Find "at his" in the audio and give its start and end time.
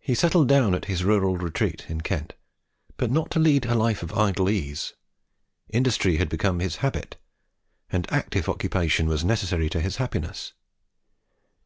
0.74-1.02